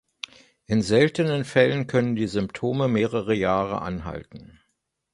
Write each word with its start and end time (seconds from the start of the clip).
In 0.65 0.81
seltenen 0.81 1.45
Fällen 1.45 1.85
können 1.85 2.15
die 2.15 2.25
Symptome 2.25 2.87
mehrere 2.87 3.35
Jahre 3.35 3.83
anhalten. 3.83 4.59